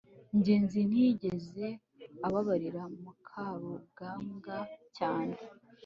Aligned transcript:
ngenzi 0.37 0.79
ntiyigeze 0.87 1.65
ababarira 2.27 2.83
mukarugambwa 3.03 4.55
cyane 4.97 5.35